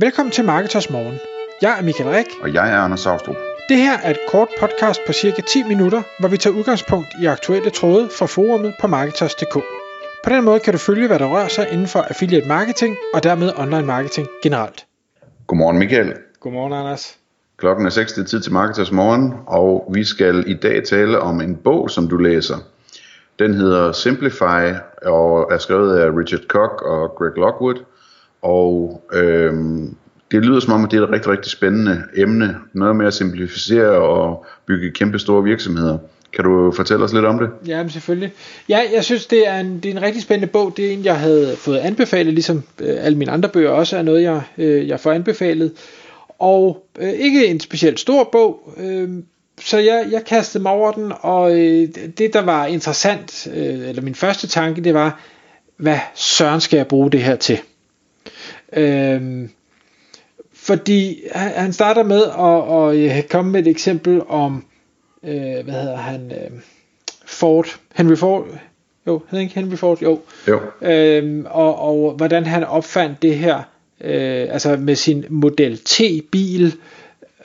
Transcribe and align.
Velkommen 0.00 0.32
til 0.32 0.44
Marketers 0.44 0.90
Morgen. 0.90 1.18
Jeg 1.62 1.78
er 1.78 1.82
Michael 1.82 2.10
Rik. 2.10 2.26
Og 2.42 2.54
jeg 2.54 2.72
er 2.72 2.76
Anders 2.76 3.00
Saustrup. 3.00 3.36
Det 3.68 3.76
her 3.76 3.98
er 3.98 4.10
et 4.10 4.18
kort 4.28 4.48
podcast 4.60 5.00
på 5.06 5.12
cirka 5.12 5.42
10 5.42 5.62
minutter, 5.62 6.02
hvor 6.20 6.28
vi 6.28 6.36
tager 6.36 6.56
udgangspunkt 6.56 7.08
i 7.22 7.26
aktuelle 7.26 7.70
tråde 7.70 8.08
fra 8.18 8.26
forumet 8.26 8.74
på 8.80 8.86
Marketers.dk. 8.86 9.54
På 10.24 10.30
den 10.30 10.44
måde 10.44 10.60
kan 10.60 10.72
du 10.72 10.78
følge, 10.78 11.06
hvad 11.06 11.18
der 11.18 11.26
rører 11.26 11.48
sig 11.48 11.68
inden 11.72 11.86
for 11.86 12.00
affiliate 12.00 12.48
marketing 12.48 12.96
og 13.14 13.22
dermed 13.22 13.52
online 13.56 13.86
marketing 13.86 14.28
generelt. 14.42 14.86
Godmorgen 15.46 15.78
Michael. 15.78 16.14
Godmorgen 16.40 16.72
Anders. 16.72 17.18
Klokken 17.56 17.86
er 17.86 17.90
6. 17.90 18.12
tid 18.12 18.40
til 18.40 18.52
Marketers 18.52 18.92
Morgen, 18.92 19.34
og 19.46 19.90
vi 19.94 20.04
skal 20.04 20.44
i 20.46 20.54
dag 20.54 20.84
tale 20.84 21.20
om 21.20 21.40
en 21.40 21.56
bog, 21.56 21.90
som 21.90 22.08
du 22.08 22.16
læser. 22.16 22.56
Den 23.38 23.54
hedder 23.54 23.92
Simplify 23.92 24.62
og 25.06 25.52
er 25.52 25.58
skrevet 25.58 25.98
af 25.98 26.10
Richard 26.10 26.46
Koch 26.48 26.82
og 26.82 27.14
Greg 27.18 27.32
Lockwood. 27.36 27.84
Og 28.42 29.02
øhm, 29.12 29.96
det 30.30 30.44
lyder 30.44 30.60
som 30.60 30.72
om, 30.72 30.84
at 30.84 30.90
det 30.90 30.98
er 30.98 31.02
et 31.02 31.10
rigtig, 31.10 31.32
rigtig 31.32 31.52
spændende 31.52 32.02
emne. 32.16 32.56
Noget 32.72 32.96
med 32.96 33.06
at 33.06 33.14
simplificere 33.14 33.90
og 33.90 34.46
bygge 34.66 34.90
kæmpe 34.90 35.18
store 35.18 35.44
virksomheder. 35.44 35.98
Kan 36.32 36.44
du 36.44 36.72
fortælle 36.72 37.04
os 37.04 37.12
lidt 37.12 37.24
om 37.24 37.38
det? 37.38 37.50
Ja, 37.66 37.82
men 37.82 37.90
selvfølgelig. 37.90 38.32
Ja, 38.68 38.80
jeg 38.94 39.04
synes, 39.04 39.26
det 39.26 39.48
er, 39.48 39.60
en, 39.60 39.80
det 39.80 39.88
er 39.90 39.92
en 39.92 40.02
rigtig 40.02 40.22
spændende 40.22 40.52
bog. 40.52 40.72
Det 40.76 40.88
er 40.88 40.92
en, 40.92 41.04
jeg 41.04 41.18
havde 41.18 41.54
fået 41.56 41.78
anbefalet, 41.78 42.34
ligesom 42.34 42.62
øh, 42.80 42.96
alle 43.00 43.18
mine 43.18 43.30
andre 43.30 43.48
bøger 43.48 43.70
også 43.70 43.96
er 43.96 44.02
noget, 44.02 44.22
jeg, 44.22 44.42
øh, 44.58 44.88
jeg 44.88 45.00
får 45.00 45.12
anbefalet. 45.12 45.72
Og 46.38 46.86
øh, 46.98 47.10
ikke 47.10 47.46
en 47.46 47.60
specielt 47.60 48.00
stor 48.00 48.28
bog, 48.32 48.74
øh, 48.76 49.08
så 49.60 49.78
jeg, 49.78 50.06
jeg 50.10 50.24
kastede 50.24 50.62
mig 50.62 50.72
over 50.72 50.92
den, 50.92 51.12
og 51.20 51.52
øh, 51.52 51.88
det, 52.18 52.32
der 52.32 52.42
var 52.42 52.66
interessant, 52.66 53.48
øh, 53.54 53.88
eller 53.88 54.02
min 54.02 54.14
første 54.14 54.46
tanke, 54.46 54.84
det 54.84 54.94
var, 54.94 55.20
hvad 55.76 55.98
søren 56.14 56.60
skal 56.60 56.76
jeg 56.76 56.86
bruge 56.86 57.10
det 57.10 57.22
her 57.22 57.36
til? 57.36 57.58
Øh, 58.72 59.48
fordi 60.54 61.22
han, 61.32 61.50
han 61.50 61.72
starter 61.72 62.02
med 62.02 62.22
at, 62.22 63.18
at 63.18 63.28
komme 63.28 63.52
med 63.52 63.60
et 63.60 63.66
eksempel 63.66 64.22
om, 64.28 64.64
øh, 65.24 65.64
hvad 65.64 65.74
hedder 65.74 65.96
han, 65.96 66.32
øh, 66.32 66.60
Ford, 67.26 67.66
Henry 67.94 68.16
Ford, 68.16 68.46
jo, 69.06 69.22
hedder 69.30 69.42
ikke 69.42 69.54
Henry 69.54 69.76
Ford, 69.76 70.02
jo, 70.02 70.20
jo. 70.48 70.60
Øhm, 70.82 71.46
og, 71.50 71.78
og 71.78 72.12
hvordan 72.12 72.46
han 72.46 72.64
opfandt 72.64 73.22
det 73.22 73.38
her, 73.38 73.56
øh, 74.00 74.46
altså 74.50 74.76
med 74.76 74.96
sin 74.96 75.24
Model 75.28 75.78
T-bil, 75.78 76.74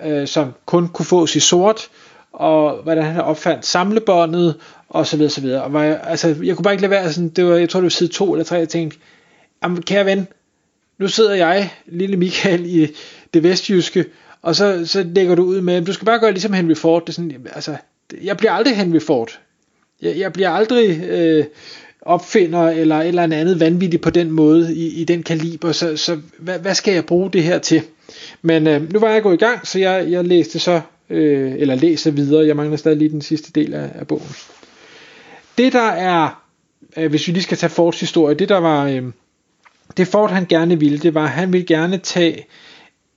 øh, 0.05 0.27
som 0.27 0.53
kun 0.65 0.87
kunne 0.87 1.05
fås 1.05 1.35
i 1.35 1.39
sort, 1.39 1.89
og 2.33 2.83
hvordan 2.83 3.03
han 3.03 3.21
opfandt 3.21 3.65
samlebåndet, 3.65 4.55
og 4.89 5.07
så 5.07 5.17
videre, 5.17 5.31
så 5.31 5.41
videre. 5.41 5.63
Og 5.63 5.73
var 5.73 5.83
jeg, 5.83 5.99
altså, 6.03 6.35
jeg 6.43 6.55
kunne 6.55 6.63
bare 6.63 6.73
ikke 6.73 6.81
lade 6.81 6.91
være 6.91 7.13
sådan, 7.13 7.29
det 7.29 7.45
var, 7.45 7.55
jeg 7.55 7.69
tror 7.69 7.79
det 7.79 7.83
var 7.83 7.89
side 7.89 8.09
2 8.09 8.33
eller 8.33 8.45
3, 8.45 8.55
jeg 8.55 8.69
tænkte, 8.69 8.97
jamen 9.63 9.81
kære 9.81 10.05
ven, 10.05 10.27
nu 10.97 11.07
sidder 11.07 11.33
jeg, 11.33 11.73
lille 11.85 12.17
Michael, 12.17 12.65
i 12.65 12.87
det 13.33 13.43
vestjyske, 13.43 14.05
og 14.41 14.55
så, 14.55 14.85
så 14.85 15.05
lægger 15.15 15.35
du 15.35 15.43
ud 15.43 15.61
med, 15.61 15.81
du 15.81 15.93
skal 15.93 16.05
bare 16.05 16.19
gøre 16.19 16.31
ligesom 16.31 16.53
Henry 16.53 16.75
Ford. 16.75 17.01
Det 17.01 17.09
er 17.09 17.13
sådan, 17.13 17.47
altså, 17.55 17.75
jeg 18.23 18.37
bliver 18.37 18.51
aldrig 18.51 18.77
Henry 18.77 18.99
Ford. 18.99 19.39
Jeg, 20.01 20.17
jeg 20.17 20.33
bliver 20.33 20.49
aldrig 20.49 21.03
øh, 21.03 21.45
opfinder 22.01 22.69
eller 22.69 22.95
et 22.95 23.07
eller 23.07 23.23
andet 23.23 23.59
vanvittigt 23.59 24.03
på 24.03 24.09
den 24.09 24.31
måde 24.31 24.75
i, 24.75 25.01
i 25.01 25.03
den 25.03 25.23
kaliber, 25.23 25.71
så, 25.71 25.97
så 25.97 26.19
hvad, 26.37 26.59
hvad 26.59 26.75
skal 26.75 26.93
jeg 26.93 27.05
bruge 27.05 27.31
det 27.31 27.43
her 27.43 27.59
til? 27.59 27.81
Men 28.41 28.67
øh, 28.67 28.93
nu 28.93 28.99
var 28.99 29.09
jeg 29.09 29.23
gået 29.23 29.33
i 29.33 29.45
gang, 29.45 29.67
så 29.67 29.79
jeg, 29.79 30.11
jeg 30.11 30.25
læste 30.25 30.59
så, 30.59 30.81
øh, 31.09 31.53
eller 31.57 31.75
læser 31.75 32.11
videre, 32.11 32.47
jeg 32.47 32.55
mangler 32.55 32.77
stadig 32.77 32.97
lige 32.97 33.09
den 33.09 33.21
sidste 33.21 33.51
del 33.51 33.73
af, 33.73 33.89
af 33.95 34.07
bogen. 34.07 34.35
Det 35.57 35.73
der 35.73 35.89
er, 35.89 36.43
øh, 36.97 37.09
hvis 37.09 37.27
vi 37.27 37.33
lige 37.33 37.43
skal 37.43 37.57
tage 37.57 37.69
Fords 37.69 37.99
historie, 37.99 38.35
det 38.35 38.49
der 38.49 38.57
var, 38.57 38.87
øh, 38.87 39.03
det 39.97 40.07
Ford 40.07 40.31
han 40.31 40.45
gerne 40.45 40.79
ville, 40.79 40.97
det 40.97 41.13
var, 41.13 41.23
at 41.23 41.29
han 41.29 41.53
ville 41.53 41.67
gerne 41.67 41.97
tage 41.97 42.45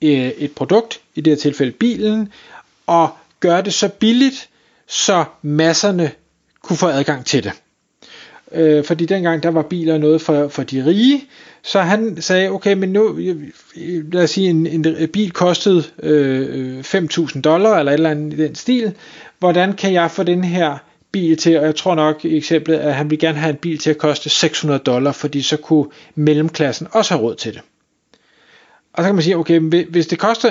øh, 0.02 0.28
et 0.28 0.52
produkt, 0.52 1.00
i 1.14 1.20
det 1.20 1.30
her 1.30 1.38
tilfælde 1.38 1.72
bilen, 1.72 2.32
og 2.86 3.10
gøre 3.40 3.62
det 3.62 3.74
så 3.74 3.88
billigt, 3.88 4.48
så 4.86 5.24
masserne 5.42 6.10
kunne 6.62 6.76
få 6.76 6.86
adgang 6.86 7.24
til 7.24 7.44
det. 7.44 7.52
Øh, 8.52 8.84
fordi 8.84 9.06
dengang 9.06 9.42
der 9.42 9.50
var 9.50 9.62
biler 9.62 9.98
noget 9.98 10.20
for, 10.20 10.48
for 10.48 10.62
de 10.62 10.86
rige, 10.86 11.24
så 11.62 11.80
han 11.80 12.22
sagde, 12.22 12.50
okay, 12.50 12.72
men 12.72 12.92
nu, 12.92 13.18
øh, 13.18 14.12
lad 14.12 14.22
os 14.22 14.30
sige, 14.30 14.50
en, 14.50 14.66
en 14.66 15.08
bil 15.12 15.30
kostede 15.30 15.84
øh, 16.02 16.78
øh 16.78 16.80
5.000 16.80 17.40
dollar, 17.40 17.78
eller 17.78 17.92
et 17.92 17.96
eller 17.96 18.10
andet 18.10 18.32
i 18.32 18.42
den 18.42 18.54
stil, 18.54 18.94
hvordan 19.38 19.72
kan 19.72 19.92
jeg 19.92 20.10
få 20.10 20.22
den 20.22 20.44
her 20.44 20.78
bil 21.16 21.36
til, 21.36 21.58
og 21.58 21.64
jeg 21.64 21.76
tror 21.76 21.94
nok 21.94 22.24
i 22.24 22.36
eksemplet, 22.36 22.76
at 22.76 22.94
han 22.94 23.10
vil 23.10 23.18
gerne 23.18 23.38
have 23.38 23.50
en 23.50 23.56
bil 23.56 23.78
til 23.78 23.90
at 23.90 23.98
koste 23.98 24.30
600 24.30 24.78
dollar, 24.78 25.12
fordi 25.12 25.42
så 25.42 25.56
kunne 25.56 25.86
mellemklassen 26.14 26.86
også 26.92 27.14
have 27.14 27.22
råd 27.22 27.34
til 27.34 27.54
det. 27.54 27.60
Og 28.92 29.02
så 29.02 29.08
kan 29.08 29.14
man 29.14 29.24
sige, 29.24 29.36
okay, 29.36 29.60
hvis 29.90 30.06
det 30.06 30.18
koster 30.18 30.50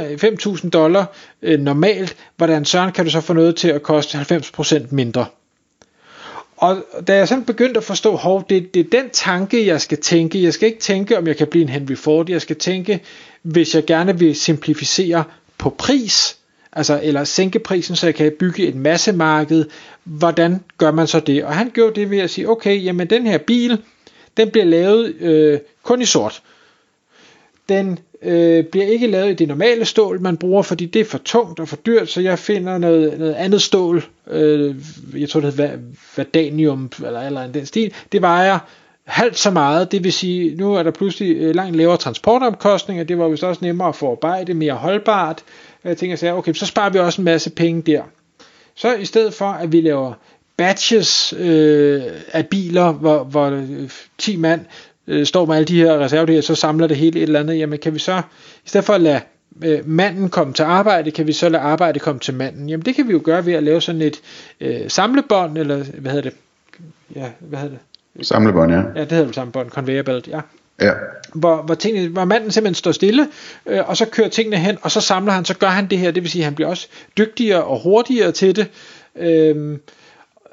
5.000 0.64 0.70
dollar 0.70 1.06
øh, 1.42 1.60
normalt, 1.60 2.16
hvordan 2.38 2.66
søren 2.66 2.92
kan 2.92 3.06
du 3.06 3.12
så 3.12 3.22
få 3.22 3.34
noget 3.34 3.56
til 3.56 3.68
at 3.68 3.84
koste 3.84 4.18
90% 4.18 4.86
mindre? 4.90 5.26
Og 6.58 6.78
da 7.08 7.16
jeg 7.16 7.28
sådan 7.28 7.44
begyndte 7.44 7.78
at 7.78 7.84
forstå, 7.84 8.16
hov, 8.16 8.46
det, 8.50 8.74
det 8.74 8.80
er 8.80 9.02
den 9.02 9.10
tanke, 9.10 9.68
jeg 9.68 9.82
skal 9.82 9.98
tænke. 9.98 10.44
Jeg 10.44 10.54
skal 10.54 10.68
ikke 10.68 10.80
tænke, 10.80 11.18
om 11.18 11.28
jeg 11.28 11.38
kan 11.38 11.48
blive 11.48 11.62
en 11.62 11.70
Henry 11.70 11.96
Ford. 11.96 12.30
Jeg 12.30 12.42
skal 12.42 12.56
tænke, 12.56 13.00
hvis 13.42 13.76
jeg 13.76 13.86
gerne 13.86 14.20
vil 14.20 14.36
simplificere 14.36 15.24
på 15.58 15.70
pris, 15.70 16.38
altså 16.76 17.00
eller 17.04 17.24
sænke 17.24 17.60
prisen, 17.60 17.96
så 17.96 18.08
jeg 18.08 18.16
kan 18.16 18.32
bygge 18.40 18.68
et 18.68 18.76
massemarked, 18.76 19.66
hvordan 20.04 20.64
gør 20.78 20.92
man 20.92 21.08
så 21.08 21.20
det? 21.20 21.44
Og 21.44 21.54
han 21.54 21.72
gjorde 21.74 22.00
det 22.00 22.10
ved 22.10 22.20
at 22.20 22.30
sige, 22.30 22.50
okay, 22.50 22.84
jamen 22.84 23.10
den 23.10 23.28
her 23.28 23.38
bil, 23.38 23.82
den 24.38 24.50
bliver 24.50 24.66
lavet 24.66 25.16
øh, 25.20 25.60
kun 25.84 26.02
i 26.02 26.06
sort. 26.06 26.42
Den 27.70 28.00
øh, 28.22 28.64
bliver 28.64 28.86
ikke 28.86 29.08
lavet 29.08 29.32
i 29.32 29.34
det 29.34 29.48
normale 29.48 29.86
stål, 29.86 30.22
man 30.22 30.38
bruger, 30.38 30.62
fordi 30.62 30.86
det 30.86 31.00
er 31.00 31.06
for 31.06 31.18
tungt 31.18 31.60
og 31.60 31.68
for 31.68 31.76
dyrt, 31.76 32.10
så 32.10 32.22
jeg 32.22 32.40
finder 32.40 32.78
noget, 32.78 33.20
noget 33.20 33.34
andet 33.34 33.62
stål, 33.62 34.04
øh, 34.32 34.76
jeg 35.16 35.30
tror 35.30 35.40
det 35.40 35.54
hedder 35.54 35.78
Vadanium, 36.18 36.92
eller 37.06 37.22
eller 37.22 37.48
den 37.48 37.66
stil, 37.66 37.94
det 38.12 38.22
vejer 38.22 38.60
halvt 39.06 39.38
så 39.38 39.52
meget, 39.52 39.92
det 39.92 40.04
vil 40.04 40.14
sige, 40.14 40.56
nu 40.56 40.76
er 40.76 40.84
der 40.84 40.92
pludselig 40.92 41.38
øh, 41.38 41.56
langt 41.56 41.76
lavere 41.76 41.98
transportomkostninger, 41.98 43.04
det 43.04 43.18
var 43.18 43.28
vist 43.28 43.44
også 43.44 43.66
nemmere 43.66 43.88
at 43.88 43.96
forarbejde, 43.96 44.54
mere 44.54 44.74
holdbart, 44.74 45.44
jeg 45.90 45.98
tænker 45.98 46.16
så, 46.16 46.34
okay, 46.34 46.54
så 46.54 46.66
sparer 46.66 46.90
vi 46.90 47.00
også 47.00 47.22
en 47.22 47.26
masse 47.26 47.50
penge 47.50 47.82
der. 47.82 48.02
Så 48.76 48.96
i 48.96 49.06
stedet 49.06 49.34
for, 49.34 49.46
at 49.46 49.72
vi 49.72 49.82
laver 49.82 50.14
batches 50.58 51.34
øh, 51.34 52.02
af 52.32 52.48
biler, 52.48 52.92
hvor, 52.92 53.24
hvor 53.24 53.64
10 54.18 54.34
øh, 54.34 54.40
mand 54.40 54.62
øh, 55.08 55.26
står 55.26 55.46
med 55.46 55.56
alle 55.56 55.66
de 55.66 55.78
her 55.78 56.00
reservedele, 56.00 56.42
så 56.42 56.56
samler 56.56 56.88
det 56.88 56.98
hele 56.98 57.20
et 57.20 57.24
eller 57.24 57.40
andet, 57.40 57.58
jamen 57.58 57.80
kan 57.80 57.94
vi 57.94 58.00
så, 58.00 58.22
i 58.66 58.70
stedet 58.70 58.86
for 58.86 58.94
at 58.94 59.02
lade 59.02 59.20
øh, 59.64 59.80
manden 59.90 60.30
komme 60.30 60.54
til 60.54 60.64
arbejde, 60.64 61.12
kan 61.12 61.28
vi 61.28 61.34
så 61.34 61.50
lade 61.50 61.64
arbejde 61.64 62.00
komme 62.00 62.20
til 62.20 62.34
manden. 62.34 62.70
Jamen 62.70 62.86
det 62.86 62.96
kan 62.96 63.08
vi 63.08 63.12
jo 63.12 63.22
gøre 63.24 63.46
ved 63.46 63.54
at 63.54 63.64
lave 63.64 63.82
sådan 63.82 64.02
et 64.02 64.22
øh, 64.62 64.82
samlebånd, 64.88 65.58
eller 65.58 65.84
hvad 65.98 66.12
hedder 66.12 66.30
det? 66.30 66.40
Ja, 67.16 67.30
hvad 67.40 67.60
hedder 67.60 67.78
det? 68.16 68.28
Samlebånd, 68.28 68.72
ja. 68.72 68.78
Ja, 68.96 69.02
det 69.02 69.12
hedder 69.12 69.26
vel 69.26 69.34
samlebånd, 69.34 69.70
conveyor 69.70 70.04
belt, 70.04 70.28
ja. 70.28 70.42
Ja. 70.82 70.92
Hvor, 71.34 71.62
hvor, 71.62 71.76
tingene, 71.76 72.08
hvor 72.08 72.26
manden 72.26 72.52
simpelthen 72.52 72.76
står 72.76 72.92
stille, 72.92 73.28
øh, 73.66 73.90
og 73.90 73.98
så 73.98 74.06
kører 74.06 74.30
tingene 74.30 74.58
hen, 74.58 74.78
og 74.82 74.92
så 74.92 75.02
samler 75.02 75.34
han, 75.34 75.46
så 75.46 75.54
gør 75.54 75.68
han 75.68 75.90
det 75.90 75.98
her, 75.98 76.12
det 76.12 76.24
vil 76.24 76.32
sige, 76.32 76.42
at 76.42 76.46
han 76.46 76.56
bliver 76.56 76.70
også 76.70 76.88
dygtigere 77.18 77.64
og 77.64 77.80
hurtigere 77.84 78.32
til 78.32 78.56
det. 78.56 78.68
Øh, 79.16 79.80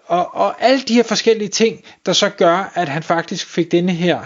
og, 0.07 0.35
og 0.35 0.63
alle 0.63 0.83
de 0.89 0.95
her 0.95 1.03
forskellige 1.03 1.49
ting, 1.49 1.85
der 2.07 2.13
så 2.13 2.29
gør, 2.29 2.73
at 2.75 2.89
han 2.89 3.03
faktisk 3.03 3.47
fik 3.47 3.73
denne 3.73 3.93
her 3.93 4.21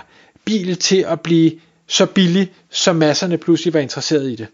bil 0.45 0.77
til 0.77 1.05
at 1.09 1.21
blive 1.21 1.53
så 1.87 2.07
billig, 2.07 2.53
så 2.71 2.93
masserne 2.93 3.39
pludselig 3.39 3.75
var 3.75 3.81
interesseret 3.81 4.31
i 4.31 4.37
det. 4.37 4.47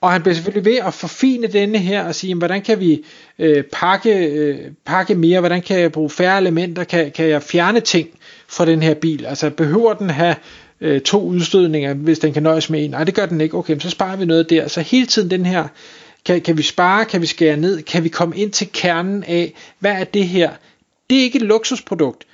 Og 0.00 0.12
han 0.12 0.22
bliver 0.22 0.34
selvfølgelig 0.34 0.64
ved 0.64 0.78
at 0.78 0.94
forfine 0.94 1.46
denne 1.46 1.78
her 1.78 2.04
og 2.04 2.14
sige, 2.14 2.34
hvordan 2.34 2.62
kan 2.62 2.80
vi 2.80 3.04
øh, 3.38 3.64
pakke, 3.72 4.26
øh, 4.26 4.58
pakke 4.84 5.14
mere, 5.14 5.40
hvordan 5.40 5.62
kan 5.62 5.80
jeg 5.80 5.92
bruge 5.92 6.10
færre 6.10 6.38
elementer, 6.38 6.84
kan, 6.84 7.10
kan 7.10 7.28
jeg 7.28 7.42
fjerne 7.42 7.80
ting 7.80 8.08
fra 8.48 8.66
den 8.66 8.82
her 8.82 8.94
bil, 8.94 9.26
altså 9.26 9.50
behøver 9.50 9.94
den 9.94 10.10
have 10.10 10.36
øh, 10.80 11.00
to 11.00 11.20
udstødninger, 11.22 11.94
hvis 11.94 12.18
den 12.18 12.32
kan 12.32 12.42
nøjes 12.42 12.70
med 12.70 12.84
en, 12.84 12.90
nej 12.90 13.04
det 13.04 13.14
gør 13.14 13.26
den 13.26 13.40
ikke, 13.40 13.56
okay, 13.56 13.78
så 13.78 13.90
sparer 13.90 14.16
vi 14.16 14.24
noget 14.24 14.50
der, 14.50 14.68
så 14.68 14.80
hele 14.80 15.06
tiden 15.06 15.30
den 15.30 15.46
her, 15.46 15.68
kan, 16.24 16.40
kan 16.40 16.56
vi 16.56 16.62
spare, 16.62 17.04
kan 17.04 17.20
vi 17.20 17.26
skære 17.26 17.56
ned, 17.56 17.82
kan 17.82 18.04
vi 18.04 18.08
komme 18.08 18.36
ind 18.36 18.50
til 18.50 18.68
kernen 18.72 19.24
af, 19.24 19.54
hvad 19.78 19.92
er 19.92 20.04
det 20.04 20.28
her, 20.28 20.50
det 21.10 21.18
er 21.18 21.22
ikke 21.22 21.36
et 21.36 21.44
luksusprodukt, 21.44 22.24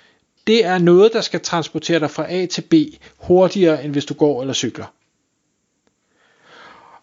det 0.46 0.64
er 0.64 0.78
noget, 0.78 1.12
der 1.12 1.20
skal 1.20 1.40
transportere 1.40 2.00
dig 2.00 2.10
fra 2.10 2.32
A 2.32 2.46
til 2.46 2.62
B 2.62 2.74
hurtigere, 3.18 3.84
end 3.84 3.92
hvis 3.92 4.04
du 4.04 4.14
går 4.14 4.40
eller 4.40 4.54
cykler. 4.54 4.86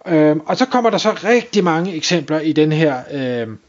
Øhm, 0.07 0.40
og 0.46 0.57
så 0.57 0.66
kommer 0.66 0.90
der 0.90 0.98
så 0.98 1.12
rigtig 1.12 1.63
mange 1.63 1.96
eksempler 1.96 2.40
i 2.40 2.51
den 2.51 2.72
her, 2.72 3.01
øhm, 3.12 3.60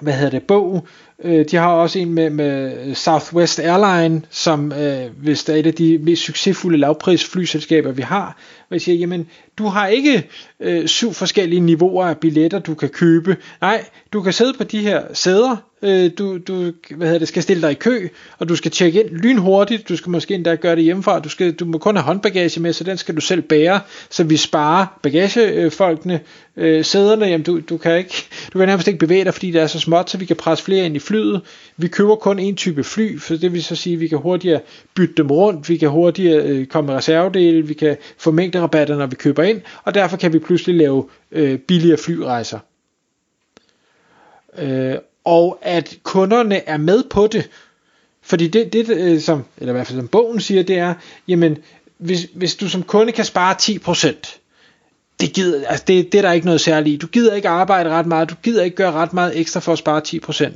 hvad 0.00 0.12
hedder 0.12 0.30
det, 0.30 0.42
bog, 0.42 0.86
Øh, 1.24 1.44
de 1.50 1.56
har 1.56 1.68
også 1.68 1.98
en 1.98 2.14
med, 2.14 2.30
med 2.30 2.94
Southwest 2.94 3.60
Airline, 3.60 4.22
som 4.30 4.72
øh, 4.72 5.06
hvis 5.22 5.48
er 5.48 5.54
et 5.54 5.66
af 5.66 5.74
de 5.74 5.98
mest 5.98 6.22
succesfulde 6.22 6.78
lavprisflyselskaber, 6.78 7.92
vi 7.92 8.02
har. 8.02 8.36
Og 8.70 8.74
jeg 8.74 8.80
siger, 8.80 8.98
jamen, 8.98 9.28
du 9.58 9.66
har 9.66 9.86
ikke 9.86 10.28
øh, 10.60 10.86
syv 10.86 11.12
forskellige 11.12 11.60
niveauer 11.60 12.06
af 12.06 12.18
billetter, 12.18 12.58
du 12.58 12.74
kan 12.74 12.88
købe. 12.88 13.36
Nej, 13.60 13.84
du 14.12 14.22
kan 14.22 14.32
sidde 14.32 14.52
på 14.58 14.64
de 14.64 14.80
her 14.80 15.02
sæder, 15.12 15.56
øh, 15.82 16.10
du, 16.18 16.38
du 16.38 16.72
hvad 16.96 17.06
hedder 17.06 17.18
det, 17.18 17.28
skal 17.28 17.42
stille 17.42 17.62
dig 17.62 17.70
i 17.70 17.74
kø, 17.74 18.08
og 18.38 18.48
du 18.48 18.56
skal 18.56 18.70
tjekke 18.70 19.00
ind 19.00 19.10
lynhurtigt, 19.10 19.88
du 19.88 19.96
skal 19.96 20.10
måske 20.10 20.34
endda 20.34 20.54
gøre 20.54 20.76
det 20.76 20.84
hjemmefra, 20.84 21.18
du, 21.18 21.28
skal, 21.28 21.52
du 21.52 21.64
må 21.64 21.78
kun 21.78 21.96
have 21.96 22.04
håndbagage 22.04 22.60
med, 22.60 22.72
så 22.72 22.84
den 22.84 22.98
skal 22.98 23.16
du 23.16 23.20
selv 23.20 23.42
bære, 23.42 23.80
så 24.10 24.24
vi 24.24 24.36
sparer 24.36 24.86
bagagefolkene, 25.02 26.20
øh, 26.56 26.84
sæderne, 26.84 27.26
jamen 27.26 27.44
du, 27.44 27.60
du, 27.60 27.76
kan 27.76 27.98
ikke, 27.98 28.24
du 28.52 28.58
kan 28.58 28.68
nærmest 28.68 28.88
ikke 28.88 28.98
bevæge 28.98 29.24
dig, 29.24 29.34
fordi 29.34 29.50
det 29.50 29.60
er 29.60 29.66
så 29.66 29.80
småt, 29.80 30.10
så 30.10 30.18
vi 30.18 30.24
kan 30.24 30.36
presse 30.36 30.64
flere 30.64 30.86
ind 30.86 30.96
i 30.96 30.98
flyet. 31.02 31.40
Vi 31.76 31.88
køber 31.88 32.16
kun 32.16 32.38
en 32.38 32.56
type 32.56 32.84
fly, 32.84 33.20
for 33.20 33.34
det 33.34 33.52
vil 33.52 33.64
så 33.64 33.76
sige, 33.76 33.94
at 33.94 34.00
vi 34.00 34.08
kan 34.08 34.18
hurtigere 34.18 34.60
bytte 34.94 35.14
dem 35.14 35.30
rundt, 35.30 35.68
vi 35.68 35.76
kan 35.76 35.88
hurtigere 35.90 36.42
øh, 36.42 36.66
komme 36.66 36.86
med 36.86 36.94
reservedele, 36.96 37.66
vi 37.66 37.74
kan 37.74 37.96
få 38.18 38.30
mængderabatter, 38.30 38.96
når 38.96 39.06
vi 39.06 39.16
køber 39.16 39.42
ind, 39.42 39.60
og 39.84 39.94
derfor 39.94 40.16
kan 40.16 40.32
vi 40.32 40.38
pludselig 40.38 40.76
lave 40.76 41.08
øh, 41.32 41.58
billigere 41.58 41.98
flyrejser. 41.98 42.58
Øh, 44.58 44.94
og 45.24 45.58
at 45.62 45.98
kunderne 46.02 46.68
er 46.68 46.76
med 46.76 47.02
på 47.10 47.26
det. 47.26 47.50
Fordi 48.22 48.48
det, 48.48 48.72
det 48.72 48.88
øh, 48.90 49.20
som, 49.20 49.44
eller 49.58 49.72
i 49.72 49.76
hvert 49.76 49.86
fald 49.86 49.98
som 49.98 50.08
bogen 50.08 50.40
siger, 50.40 50.62
det 50.62 50.78
er, 50.78 50.94
jamen, 51.28 51.58
hvis, 51.98 52.26
hvis 52.34 52.54
du 52.54 52.68
som 52.68 52.82
kunde 52.82 53.12
kan 53.12 53.24
spare 53.24 53.54
10%, 53.62 54.38
det, 55.20 55.32
gider, 55.32 55.68
altså 55.68 55.84
det, 55.86 56.12
det 56.12 56.18
er 56.18 56.22
der 56.22 56.32
ikke 56.32 56.46
noget 56.46 56.60
særligt. 56.60 57.02
Du 57.02 57.06
gider 57.06 57.34
ikke 57.34 57.48
arbejde 57.48 57.90
ret 57.90 58.06
meget, 58.06 58.30
du 58.30 58.34
gider 58.42 58.62
ikke 58.62 58.76
gøre 58.76 58.92
ret 58.92 59.12
meget 59.12 59.38
ekstra 59.38 59.60
for 59.60 59.72
at 59.72 59.78
spare 59.78 60.02
10%. 60.08 60.52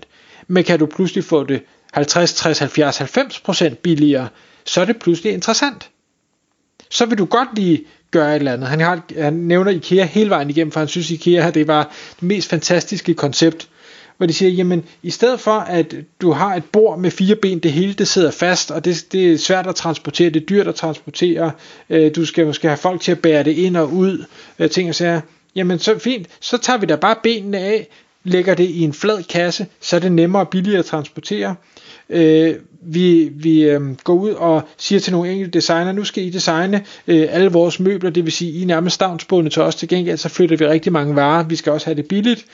Men 0.48 0.64
kan 0.64 0.78
du 0.78 0.86
pludselig 0.86 1.24
få 1.24 1.44
det 1.44 1.62
50, 1.92 2.34
60, 2.34 2.58
70, 2.58 3.00
90% 3.00 3.74
billigere, 3.74 4.28
så 4.64 4.80
er 4.80 4.84
det 4.84 4.98
pludselig 4.98 5.32
interessant. 5.32 5.90
Så 6.90 7.06
vil 7.06 7.18
du 7.18 7.24
godt 7.24 7.48
lige 7.54 7.84
gøre 8.10 8.30
et 8.30 8.36
eller 8.36 8.52
andet. 8.52 8.68
Han, 8.68 8.80
har, 8.80 9.02
han 9.20 9.32
nævner 9.32 9.70
IKEA 9.70 10.04
hele 10.04 10.30
vejen 10.30 10.50
igennem, 10.50 10.72
for 10.72 10.80
han 10.80 10.88
synes 10.88 11.10
IKEA 11.10 11.50
det 11.50 11.66
var 11.66 11.94
det 12.20 12.22
mest 12.22 12.48
fantastiske 12.48 13.14
koncept 13.14 13.68
hvor 14.16 14.26
de 14.26 14.32
siger, 14.32 14.50
jamen 14.50 14.84
i 15.02 15.10
stedet 15.10 15.40
for 15.40 15.52
at 15.52 15.94
du 16.20 16.32
har 16.32 16.54
et 16.54 16.64
bord 16.64 16.98
med 16.98 17.10
fire 17.10 17.36
ben, 17.36 17.58
det 17.58 17.72
hele 17.72 17.92
det 17.92 18.08
sidder 18.08 18.30
fast, 18.30 18.70
og 18.70 18.84
det, 18.84 19.06
det 19.12 19.32
er 19.32 19.38
svært 19.38 19.66
at 19.66 19.74
transportere, 19.74 20.30
det 20.30 20.42
er 20.42 20.46
dyrt 20.46 20.68
at 20.68 20.74
transportere, 20.74 21.52
øh, 21.90 22.14
du 22.16 22.24
skal 22.24 22.46
måske 22.46 22.68
have 22.68 22.76
folk 22.76 23.00
til 23.00 23.12
at 23.12 23.18
bære 23.18 23.42
det 23.42 23.52
ind 23.52 23.76
og 23.76 23.92
ud, 23.92 24.24
øh, 24.58 24.70
ting 24.70 24.88
og 24.88 24.94
sager, 24.94 25.20
jamen 25.54 25.78
så 25.78 25.98
fint, 25.98 26.26
så 26.40 26.58
tager 26.58 26.78
vi 26.78 26.86
da 26.86 26.96
bare 26.96 27.16
benene 27.22 27.58
af, 27.58 27.88
lægger 28.26 28.54
det 28.54 28.64
i 28.64 28.80
en 28.80 28.92
flad 28.92 29.22
kasse, 29.22 29.66
så 29.80 29.96
er 29.96 30.00
det 30.00 30.12
nemmere 30.12 30.42
og 30.42 30.48
billigere 30.48 30.78
at 30.78 30.84
transportere. 30.84 31.54
Øh, 32.10 32.54
vi 32.82 33.30
vi 33.34 33.62
øh, 33.62 33.80
går 34.04 34.14
ud 34.14 34.30
og 34.30 34.62
siger 34.76 35.00
til 35.00 35.12
nogle 35.12 35.30
enkelte 35.32 35.58
designer, 35.58 35.92
nu 35.92 36.04
skal 36.04 36.24
I 36.24 36.30
designe 36.30 36.84
øh, 37.06 37.26
alle 37.30 37.50
vores 37.50 37.80
møbler, 37.80 38.10
det 38.10 38.24
vil 38.24 38.32
sige, 38.32 38.50
I 38.50 38.62
er 38.62 38.66
nærmest 38.66 38.94
stavnsbundet 38.94 39.52
til 39.52 39.62
os 39.62 39.74
til 39.74 39.88
gengæld, 39.88 40.16
så 40.16 40.28
flytter 40.28 40.56
vi 40.56 40.66
rigtig 40.66 40.92
mange 40.92 41.16
varer, 41.16 41.44
vi 41.44 41.56
skal 41.56 41.72
også 41.72 41.86
have 41.86 41.96
det 41.96 42.06
billigt. 42.06 42.44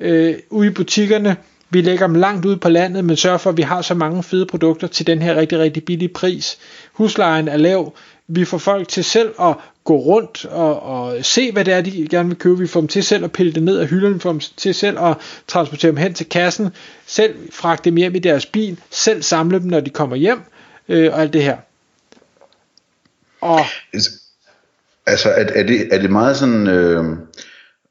Øh, 0.00 0.34
ude 0.50 0.66
i 0.66 0.70
butikkerne, 0.70 1.36
vi 1.70 1.80
lægger 1.80 2.06
dem 2.06 2.14
langt 2.14 2.44
ud 2.44 2.56
på 2.56 2.68
landet, 2.68 3.04
men 3.04 3.16
sørger 3.16 3.38
for, 3.38 3.50
at 3.50 3.56
vi 3.56 3.62
har 3.62 3.82
så 3.82 3.94
mange 3.94 4.22
fede 4.22 4.46
produkter 4.46 4.86
til 4.86 5.06
den 5.06 5.22
her 5.22 5.36
rigtig, 5.36 5.58
rigtig 5.58 5.84
billige 5.84 6.08
pris. 6.08 6.58
Huslejen 6.92 7.48
er 7.48 7.56
lav, 7.56 7.92
vi 8.28 8.44
får 8.44 8.58
folk 8.58 8.88
til 8.88 9.04
selv 9.04 9.30
at 9.40 9.54
gå 9.84 9.96
rundt 9.96 10.44
og, 10.44 10.82
og 10.82 11.24
se, 11.24 11.52
hvad 11.52 11.64
det 11.64 11.74
er, 11.74 11.80
de 11.80 12.08
gerne 12.10 12.28
vil 12.28 12.38
købe. 12.38 12.58
Vi 12.58 12.66
får 12.66 12.80
dem 12.80 12.88
til 12.88 13.02
selv 13.04 13.24
at 13.24 13.32
pille 13.32 13.52
det 13.52 13.62
ned 13.62 13.78
af 13.78 13.86
hylderne, 13.86 14.14
vi 14.14 14.20
får 14.20 14.30
dem 14.30 14.40
til 14.56 14.74
selv 14.74 14.98
at 15.00 15.16
transportere 15.48 15.90
dem 15.90 15.96
hen 15.96 16.14
til 16.14 16.28
kassen, 16.28 16.68
selv 17.06 17.34
fragte 17.52 17.90
dem 17.90 17.96
hjem 17.96 18.14
i 18.14 18.18
deres 18.18 18.46
bil, 18.46 18.80
selv 18.90 19.22
samle 19.22 19.58
dem, 19.60 19.66
når 19.66 19.80
de 19.80 19.90
kommer 19.90 20.16
hjem, 20.16 20.40
øh, 20.88 21.12
og 21.12 21.20
alt 21.20 21.32
det 21.32 21.42
her. 21.42 21.56
Og... 23.40 23.60
Altså, 23.92 24.10
altså 25.06 25.28
er, 25.28 25.44
er, 25.54 25.62
det, 25.62 25.88
er 25.94 26.00
det 26.00 26.10
meget 26.10 26.36
sådan... 26.36 26.66
Øh 26.66 27.16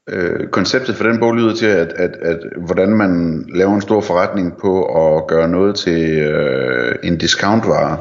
øh, 0.08 0.48
konceptet 0.48 0.96
for 0.96 1.04
den 1.04 1.18
bog 1.18 1.34
lyder 1.34 1.54
til, 1.54 1.66
at, 1.66 1.92
at, 1.92 2.10
at 2.22 2.38
hvordan 2.56 2.88
man 2.88 3.44
laver 3.54 3.74
en 3.74 3.82
stor 3.82 4.00
forretning 4.00 4.56
på 4.60 4.84
at 4.84 5.26
gøre 5.26 5.48
noget 5.48 5.76
til 5.76 6.18
øh, 6.18 6.94
en 7.02 7.18
discountvare. 7.18 7.98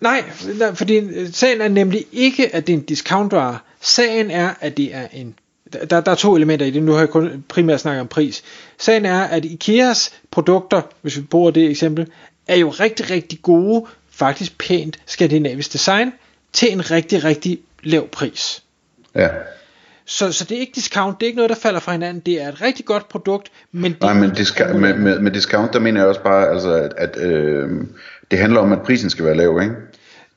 Nej, 0.00 0.24
fordi 0.74 0.96
øh, 0.96 1.32
sagen 1.32 1.60
er 1.60 1.68
nemlig 1.68 2.06
ikke, 2.12 2.54
at 2.54 2.66
det 2.66 2.72
er 2.72 2.76
en 2.76 2.84
discountvare. 2.84 3.58
Sagen 3.80 4.30
er, 4.30 4.54
at 4.60 4.76
det 4.76 4.94
er 4.94 5.08
en 5.12 5.34
der, 5.72 6.00
der 6.00 6.10
er 6.10 6.14
to 6.14 6.36
elementer 6.36 6.66
i 6.66 6.70
det, 6.70 6.82
nu 6.82 6.92
har 6.92 6.98
jeg 6.98 7.08
kun 7.08 7.44
primært 7.48 7.80
snakket 7.80 8.00
om 8.00 8.08
pris. 8.08 8.42
Sagen 8.78 9.06
er, 9.06 9.20
at 9.20 9.44
Ikeas 9.44 10.12
produkter, 10.30 10.82
hvis 11.02 11.16
vi 11.16 11.22
bruger 11.22 11.50
det 11.50 11.70
eksempel, 11.70 12.06
er 12.48 12.56
jo 12.56 12.68
rigtig, 12.68 13.10
rigtig 13.10 13.42
gode, 13.42 13.86
faktisk 14.10 14.58
pænt 14.58 14.98
skandinavisk 15.06 15.72
design, 15.72 16.12
til 16.52 16.72
en 16.72 16.90
rigtig, 16.90 17.24
rigtig 17.24 17.60
lav 17.82 18.08
pris. 18.08 18.62
Ja. 19.14 19.28
Så, 20.10 20.32
så 20.32 20.44
det 20.44 20.56
er 20.56 20.60
ikke 20.60 20.72
discount, 20.74 21.20
det 21.20 21.26
er 21.26 21.28
ikke 21.28 21.36
noget, 21.36 21.50
der 21.50 21.56
falder 21.56 21.80
fra 21.80 21.92
hinanden. 21.92 22.22
Det 22.26 22.42
er 22.42 22.48
et 22.48 22.62
rigtig 22.62 22.84
godt 22.84 23.08
produkt, 23.08 23.52
men... 23.72 23.92
Det 23.92 24.02
Nej, 24.02 24.14
men 24.14 24.30
disca- 24.30 24.76
med, 24.76 24.94
med, 24.94 25.20
med 25.20 25.30
discount, 25.30 25.72
der 25.72 25.78
mener 25.78 26.00
jeg 26.00 26.08
også 26.08 26.22
bare, 26.22 26.48
altså, 26.48 26.72
at, 26.72 26.94
at 26.96 27.16
øh, 27.20 27.68
det 28.30 28.38
handler 28.38 28.60
om, 28.60 28.72
at 28.72 28.82
prisen 28.82 29.10
skal 29.10 29.24
være 29.24 29.36
lav, 29.36 29.60
ikke? 29.62 29.74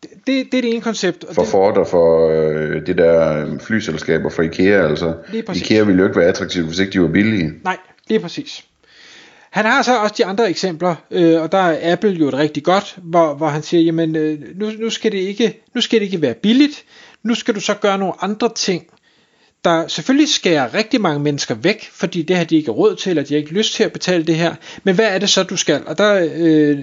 Det, 0.02 0.10
det, 0.28 0.46
det 0.52 0.58
er 0.58 0.62
det 0.62 0.74
ene 0.74 0.82
koncept. 0.82 1.24
Og 1.24 1.36
for 1.36 1.42
det, 1.42 1.52
Ford 1.52 1.78
og 1.78 1.88
for 1.88 2.30
øh, 2.30 2.88
det 2.88 2.98
der 2.98 3.46
flyselskaber 3.60 4.30
for 4.30 4.44
IKEA, 4.44 4.88
altså. 4.88 5.14
IKEA 5.56 5.84
ville 5.84 6.00
jo 6.00 6.08
ikke 6.08 6.20
være 6.20 6.30
attraktivt, 6.30 6.68
hvis 6.68 6.80
ikke 6.80 6.92
de 6.92 7.02
var 7.02 7.08
billige. 7.08 7.52
Nej, 7.64 7.78
det 8.10 8.16
er 8.16 8.20
præcis. 8.20 8.66
Han 9.50 9.66
har 9.66 9.82
så 9.82 9.98
også 9.98 10.16
de 10.18 10.26
andre 10.26 10.50
eksempler, 10.50 10.96
øh, 11.12 11.42
og 11.42 11.52
der 11.52 11.58
er 11.58 11.92
Apple 11.92 12.12
jo 12.12 12.28
et 12.28 12.34
rigtig 12.34 12.64
godt, 12.64 12.98
hvor, 13.04 13.34
hvor 13.34 13.48
han 13.48 13.64
siger, 13.64 13.84
jamen 13.84 14.16
øh, 14.16 14.40
nu, 14.56 14.72
nu, 14.80 14.90
skal 14.90 15.12
det 15.12 15.18
ikke, 15.18 15.64
nu 15.76 15.82
skal 15.82 16.00
det 16.00 16.06
ikke 16.06 16.22
være 16.22 16.34
billigt, 16.34 16.84
nu 17.24 17.36
skal 17.36 17.56
du 17.56 17.60
så 17.60 17.74
gøre 17.74 17.98
nogle 17.98 18.14
andre 18.22 18.50
ting, 18.56 18.84
der 19.66 19.88
selvfølgelig 19.88 20.30
skærer 20.30 20.74
rigtig 20.74 21.02
mange 21.02 21.20
mennesker 21.20 21.56
væk, 21.56 21.90
fordi 21.94 22.22
det 22.22 22.36
har 22.36 22.44
de 22.44 22.56
ikke 22.56 22.72
råd 22.72 22.96
til, 22.96 23.10
eller 23.10 23.24
de 23.24 23.34
har 23.34 23.40
ikke 23.40 23.54
lyst 23.54 23.74
til 23.74 23.84
at 23.84 23.92
betale 23.92 24.24
det 24.24 24.36
her. 24.36 24.56
Men 24.84 24.96
hvad 24.96 25.06
er 25.06 25.18
det 25.18 25.30
så, 25.30 25.44
du 25.44 25.58
skal? 25.58 25.82
Og 25.86 25.98
der, 25.98 26.30
øh, 26.36 26.80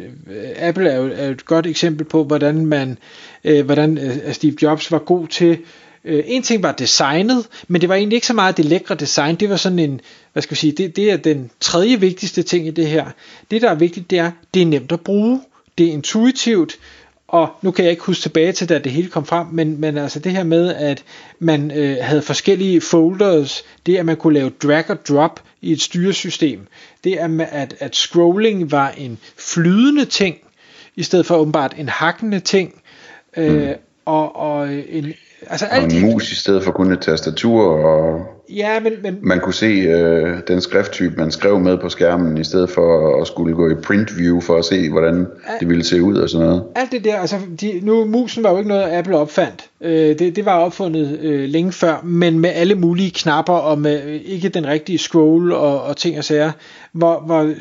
Apple 0.56 0.90
er 0.90 0.96
jo, 0.96 1.10
er 1.14 1.28
et 1.28 1.44
godt 1.44 1.66
eksempel 1.66 2.04
på, 2.04 2.24
hvordan 2.24 2.66
man, 2.66 2.98
øh, 3.44 3.64
hvordan 3.64 3.98
øh, 3.98 4.32
Steve 4.32 4.54
Jobs 4.62 4.92
var 4.92 4.98
god 4.98 5.28
til 5.28 5.58
Øh, 6.04 6.24
en 6.26 6.42
ting 6.42 6.62
var 6.62 6.72
designet, 6.72 7.46
men 7.68 7.80
det 7.80 7.88
var 7.88 7.94
egentlig 7.94 8.16
ikke 8.16 8.26
så 8.26 8.34
meget 8.34 8.56
det 8.56 8.64
lækre 8.64 8.94
design. 8.94 9.34
Det 9.34 9.50
var 9.50 9.56
sådan 9.56 9.78
en, 9.78 10.00
hvad 10.32 10.42
skal 10.42 10.54
vi 10.54 10.56
sige, 10.56 10.72
det, 10.72 10.96
det 10.96 11.10
er 11.10 11.16
den 11.16 11.50
tredje 11.60 12.00
vigtigste 12.00 12.42
ting 12.42 12.66
i 12.66 12.70
det 12.70 12.86
her. 12.86 13.10
Det 13.50 13.62
der 13.62 13.70
er 13.70 13.74
vigtigt, 13.74 14.10
det 14.10 14.18
er, 14.18 14.30
det 14.54 14.62
er 14.62 14.66
nemt 14.66 14.92
at 14.92 15.00
bruge. 15.00 15.40
Det 15.78 15.86
er 15.86 15.92
intuitivt. 15.92 16.78
Og 17.30 17.48
nu 17.62 17.70
kan 17.70 17.84
jeg 17.84 17.90
ikke 17.90 18.04
huske 18.04 18.22
tilbage 18.22 18.52
til, 18.52 18.68
da 18.68 18.78
det 18.78 18.92
hele 18.92 19.08
kom 19.08 19.24
frem, 19.24 19.46
men, 19.52 19.80
men 19.80 19.98
altså 19.98 20.18
det 20.18 20.32
her 20.32 20.44
med, 20.44 20.74
at 20.74 21.04
man 21.38 21.70
øh, 21.70 21.96
havde 22.00 22.22
forskellige 22.22 22.80
folders, 22.80 23.62
det 23.86 23.96
at 23.96 24.06
man 24.06 24.16
kunne 24.16 24.34
lave 24.34 24.50
drag 24.62 24.90
og 24.90 25.06
drop 25.08 25.40
i 25.60 25.72
et 25.72 25.80
styresystem, 25.80 26.66
det 27.04 27.16
at, 27.16 27.30
at, 27.40 27.74
at 27.78 27.96
scrolling 27.96 28.72
var 28.72 28.90
en 28.90 29.18
flydende 29.36 30.04
ting, 30.04 30.36
i 30.96 31.02
stedet 31.02 31.26
for 31.26 31.36
åbenbart 31.36 31.74
en 31.78 31.88
hakkende 31.88 32.40
ting, 32.40 32.82
øh, 33.36 33.68
mm. 33.68 33.74
og, 34.04 34.36
og 34.36 34.74
en, 34.74 35.12
Altså 35.46 35.66
alt 35.66 35.92
og 35.92 35.98
en 35.98 36.10
mus 36.10 36.32
i 36.32 36.34
stedet 36.34 36.64
for 36.64 36.72
kun 36.72 36.92
et 36.92 37.00
tastatur, 37.00 37.62
og 37.62 38.26
ja, 38.56 38.80
men, 38.80 38.92
men, 39.02 39.18
man 39.22 39.40
kunne 39.40 39.54
se 39.54 39.66
øh, 39.66 40.38
den 40.48 40.60
skrifttype, 40.60 41.16
man 41.16 41.30
skrev 41.30 41.60
med 41.60 41.78
på 41.78 41.88
skærmen, 41.88 42.38
i 42.38 42.44
stedet 42.44 42.70
for 42.70 43.20
at 43.20 43.26
skulle 43.26 43.54
gå 43.54 43.70
i 43.70 43.74
print 43.74 44.18
view 44.18 44.40
for 44.40 44.56
at 44.56 44.64
se, 44.64 44.90
hvordan 44.90 45.26
alt, 45.46 45.60
det 45.60 45.68
ville 45.68 45.84
se 45.84 46.02
ud 46.02 46.16
og 46.16 46.28
sådan 46.28 46.46
noget. 46.46 46.64
Alt 46.74 46.92
det 46.92 47.04
der, 47.04 47.18
altså 47.18 47.36
de, 47.60 47.80
nu 47.82 48.04
musen 48.04 48.42
var 48.42 48.50
jo 48.50 48.58
ikke 48.58 48.68
noget, 48.68 48.92
Apple 48.92 49.16
opfandt. 49.16 49.64
Øh, 49.80 50.18
det, 50.18 50.36
det 50.36 50.44
var 50.44 50.58
opfundet 50.58 51.18
øh, 51.22 51.48
længe 51.48 51.72
før, 51.72 52.00
men 52.04 52.38
med 52.38 52.50
alle 52.54 52.74
mulige 52.74 53.10
knapper, 53.10 53.52
og 53.52 53.78
med 53.78 54.02
øh, 54.04 54.20
ikke 54.24 54.48
den 54.48 54.66
rigtige 54.66 54.98
scroll 54.98 55.52
og, 55.52 55.82
og 55.82 55.96
ting 55.96 56.18
og 56.18 56.24
sager, 56.24 56.52
hvor, 56.92 57.20
hvor 57.26 57.52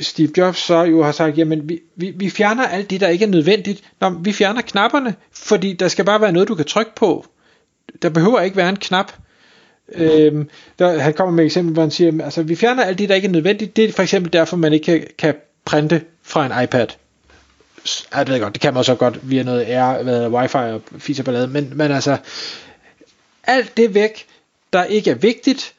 Steve 0.00 0.30
Jobs 0.36 0.58
så 0.58 0.82
jo 0.82 1.02
har 1.02 1.12
sagt, 1.12 1.38
jamen 1.38 1.68
vi, 1.68 1.80
vi, 1.96 2.12
vi 2.16 2.30
fjerner 2.30 2.66
alt 2.66 2.90
det, 2.90 3.00
der 3.00 3.08
ikke 3.08 3.24
er 3.24 3.28
nødvendigt. 3.28 3.82
Nå, 4.00 4.10
vi 4.10 4.32
fjerner 4.32 4.60
knapperne, 4.60 5.14
fordi 5.32 5.72
der 5.72 5.88
skal 5.88 6.04
bare 6.04 6.20
være 6.20 6.32
noget, 6.32 6.48
du 6.48 6.54
kan 6.54 6.64
trykke 6.64 6.94
på 6.96 7.24
der 8.02 8.08
behøver 8.08 8.40
ikke 8.40 8.56
være 8.56 8.68
en 8.68 8.76
knap. 8.76 9.12
Øhm, 9.94 10.48
der, 10.78 10.98
han 10.98 11.14
kommer 11.14 11.34
med 11.34 11.44
et 11.44 11.46
eksempel, 11.46 11.72
hvor 11.72 11.82
han 11.82 11.90
siger, 11.90 12.24
altså 12.24 12.42
vi 12.42 12.56
fjerner 12.56 12.84
alt 12.84 12.98
det, 12.98 13.08
der 13.08 13.14
ikke 13.14 13.28
er 13.28 13.32
nødvendigt. 13.32 13.76
Det 13.76 13.84
er 13.84 13.92
for 13.92 14.02
eksempel 14.02 14.32
derfor, 14.32 14.56
man 14.56 14.72
ikke 14.72 14.84
kan, 14.84 15.06
kan 15.18 15.34
printe 15.64 16.02
fra 16.22 16.46
en 16.46 16.64
iPad. 16.64 16.86
Ja, 18.14 18.20
det 18.20 18.28
ved 18.28 18.34
jeg 18.34 18.42
godt, 18.42 18.54
det 18.54 18.60
kan 18.60 18.74
man 18.74 18.84
så 18.84 18.94
godt 18.94 19.30
via 19.30 19.42
noget 19.42 19.66
R, 19.68 20.02
hvad, 20.02 20.28
wifi 20.28 20.56
og 20.56 20.82
fis 20.98 21.20
og 21.20 21.48
men, 21.50 21.72
men 21.74 21.90
altså, 21.92 22.16
alt 23.44 23.76
det 23.76 23.94
væk, 23.94 24.26
der 24.72 24.84
ikke 24.84 25.10
er 25.10 25.14
vigtigt, 25.14 25.74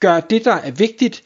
gør 0.00 0.20
det, 0.20 0.44
der 0.44 0.54
er 0.54 0.70
vigtigt, 0.70 1.22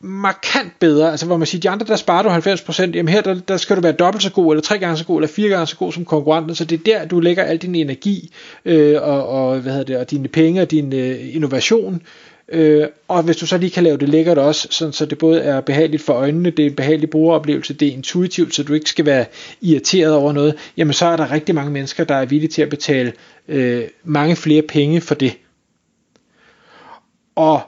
markant 0.00 0.72
bedre, 0.78 1.10
altså 1.10 1.26
hvor 1.26 1.36
man 1.36 1.46
siger, 1.46 1.60
de 1.60 1.70
andre 1.70 1.86
der 1.86 1.96
sparer 1.96 2.22
du 2.22 2.50
90%, 2.50 2.90
jamen 2.94 3.08
her 3.08 3.22
der, 3.22 3.34
der 3.34 3.56
skal 3.56 3.76
du 3.76 3.80
være 3.80 3.92
dobbelt 3.92 4.22
så 4.22 4.32
god, 4.32 4.52
eller 4.52 4.62
tre 4.62 4.78
gange 4.78 4.96
så 4.96 5.04
god, 5.04 5.18
eller 5.20 5.28
fire 5.28 5.48
gange 5.48 5.66
så 5.66 5.76
god 5.76 5.92
som 5.92 6.04
konkurrenten, 6.04 6.54
så 6.54 6.64
det 6.64 6.80
er 6.80 6.84
der, 6.84 7.06
du 7.06 7.20
lægger 7.20 7.42
al 7.42 7.58
din 7.58 7.74
energi, 7.74 8.32
øh, 8.64 9.02
og, 9.02 9.28
og, 9.28 9.58
hvad 9.58 9.72
hedder 9.72 9.86
det, 9.86 9.96
og 9.96 10.10
dine 10.10 10.28
penge, 10.28 10.62
og 10.62 10.70
din 10.70 10.92
øh, 10.92 11.34
innovation, 11.34 12.02
Øh, 12.52 12.88
og 13.08 13.22
hvis 13.22 13.36
du 13.36 13.46
så 13.46 13.58
lige 13.58 13.70
kan 13.70 13.84
lave 13.84 13.96
det 13.96 14.08
lækkert 14.08 14.38
også, 14.38 14.68
sådan, 14.70 14.92
så 14.92 15.06
det 15.06 15.18
både 15.18 15.40
er 15.40 15.60
behageligt 15.60 16.02
for 16.02 16.12
øjnene, 16.12 16.50
det 16.50 16.66
er 16.66 16.70
en 16.70 16.76
behagelig 16.76 17.10
brugeroplevelse, 17.10 17.74
det 17.74 17.88
er 17.88 17.92
intuitivt, 17.92 18.54
så 18.54 18.62
du 18.62 18.74
ikke 18.74 18.90
skal 18.90 19.06
være 19.06 19.26
irriteret 19.60 20.14
over 20.14 20.32
noget, 20.32 20.54
jamen 20.76 20.92
så 20.92 21.06
er 21.06 21.16
der 21.16 21.30
rigtig 21.30 21.54
mange 21.54 21.70
mennesker, 21.70 22.04
der 22.04 22.14
er 22.14 22.24
villige 22.24 22.50
til 22.50 22.62
at 22.62 22.68
betale 22.68 23.12
øh, 23.48 23.82
mange 24.04 24.36
flere 24.36 24.62
penge 24.62 25.00
for 25.00 25.14
det. 25.14 25.36
Og 27.34 27.60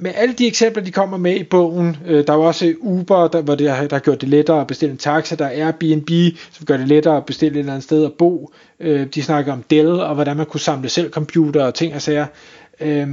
med 0.00 0.12
alle 0.14 0.34
de 0.34 0.46
eksempler, 0.46 0.82
de 0.82 0.90
kommer 0.90 1.16
med 1.16 1.36
i 1.36 1.44
bogen, 1.44 1.96
øh, 2.06 2.26
der 2.26 2.32
er 2.32 2.36
jo 2.36 2.42
også 2.42 2.74
Uber, 2.80 3.28
der, 3.28 3.42
hvor 3.42 3.54
det 3.54 3.70
har, 3.70 3.86
der 3.86 3.96
har 3.96 4.00
gjort 4.00 4.20
det 4.20 4.28
lettere 4.28 4.60
at 4.60 4.66
bestille 4.66 4.92
en 4.92 4.98
taxa, 4.98 5.34
der 5.34 5.44
er 5.46 5.66
Airbnb, 5.66 6.10
som 6.52 6.66
gør 6.66 6.76
det 6.76 6.88
lettere 6.88 7.16
at 7.16 7.26
bestille 7.26 7.54
et 7.54 7.58
eller 7.58 7.72
andet 7.72 7.84
sted 7.84 8.04
at 8.04 8.12
bo, 8.12 8.52
øh, 8.80 9.06
de 9.06 9.22
snakker 9.22 9.52
om 9.52 9.62
Dell, 9.70 9.88
og 9.88 10.14
hvordan 10.14 10.36
man 10.36 10.46
kunne 10.46 10.60
samle 10.60 10.88
selv 10.88 11.10
computer 11.10 11.64
og 11.64 11.74
ting 11.74 11.94
og 11.94 12.02
sager. 12.02 12.26
Øh, 12.80 13.08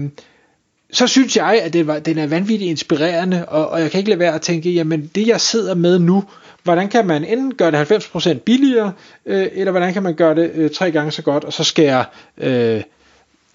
så 0.92 1.08
synes 1.08 1.38
jeg, 1.38 1.62
at 1.64 1.74
det 1.74 1.88
var, 1.88 2.00
den 2.00 2.18
er 2.18 2.28
vanvittigt 2.28 2.70
inspirerende, 2.70 3.46
og, 3.46 3.70
og 3.70 3.82
jeg 3.82 3.92
kan 3.92 3.98
ikke 3.98 4.10
lade 4.10 4.20
være 4.20 4.36
at 4.36 4.42
tænke, 4.42 4.72
jamen 4.72 5.12
det 5.16 5.28
jeg 5.28 5.42
sidder 5.42 5.76
med 5.76 6.00
nu, 6.00 6.24
hvordan 6.64 6.88
kan 6.88 7.08
man 7.08 7.24
enten 7.24 7.56
gøre 7.56 7.72
det 7.72 7.92
90% 7.92 8.40
billigere, 8.40 8.92
øh, 9.26 9.48
eller 9.54 9.72
hvordan 9.72 9.94
kan 9.94 10.04
man 10.04 10.16
gøre 10.16 10.36
det 10.36 10.52
øh, 10.54 10.70
tre 10.70 10.92
gange 10.92 11.12
så 11.12 11.22
godt, 11.22 11.44
og 11.44 11.54
så 11.54 11.64
skære 11.64 12.06
øh, 12.38 12.82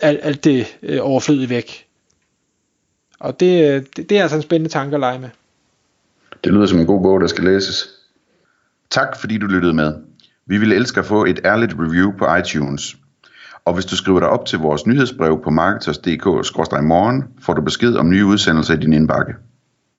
alt, 0.03 0.21
alt 0.23 0.45
det 0.45 0.77
øh, 0.83 0.99
overflødige 1.03 1.51
væk. 1.51 1.87
Og 3.23 3.41
det, 3.41 3.75
øh, 3.75 3.83
det, 3.97 4.11
det 4.11 4.19
er 4.19 4.23
altså 4.23 4.37
en 4.37 4.43
spændende 4.43 4.71
tanke 4.73 4.95
at 4.95 5.01
lege 5.01 5.19
med. 5.19 5.29
Det 6.45 6.53
lyder 6.53 6.67
som 6.67 6.79
en 6.79 6.87
god 6.87 7.03
bog, 7.03 7.21
der 7.21 7.27
skal 7.27 7.45
læses. 7.45 7.89
Tak 8.91 9.17
fordi 9.17 9.39
du 9.39 9.47
lyttede 9.47 9.73
med. 9.73 9.95
Vi 10.47 10.59
ville 10.59 10.75
elske 10.75 11.01
at 11.01 11.07
få 11.07 11.25
et 11.25 11.41
ærligt 11.45 11.75
review 11.79 12.13
på 12.19 12.37
iTunes. 12.37 12.97
Og 13.65 13.75
hvis 13.75 13.85
du 13.85 13.97
skriver 13.97 14.21
dig 14.21 14.29
op 14.29 14.47
til 14.47 14.59
vores 14.59 14.87
nyhedsbrev 14.87 15.43
på 15.45 15.51
marketers.dk-morgen, 15.51 17.25
får 17.43 17.55
du 17.55 17.63
besked 17.63 17.95
om 17.95 18.11
nye 18.11 18.25
udsendelser 18.25 18.75
i 18.75 18.77
din 18.77 18.93
indbakke. 18.93 19.35